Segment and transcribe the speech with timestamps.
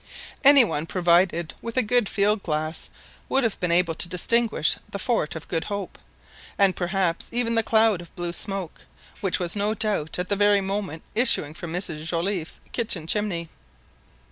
[0.43, 2.89] Any one provided with a good field glass
[3.29, 5.99] would have been able to distinguish the fort of Good Hope,
[6.57, 8.87] and perhaps even the cloud of blue smoke,
[9.19, 13.49] which was no doubt at that very moment issuing from Mrs Joliffe's kitchen chimney.